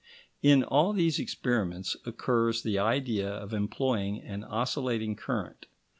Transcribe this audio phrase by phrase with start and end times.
[0.41, 5.67] In all these experiments occurs the idea of employing an oscillating current.